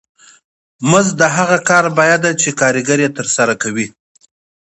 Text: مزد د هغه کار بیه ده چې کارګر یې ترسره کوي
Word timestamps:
مزد 0.89 1.13
د 1.21 1.23
هغه 1.35 1.57
کار 1.69 1.85
بیه 1.97 2.17
ده 2.23 2.31
چې 2.41 2.49
کارګر 2.59 2.99
یې 3.05 3.09
ترسره 3.17 3.53
کوي 3.63 3.87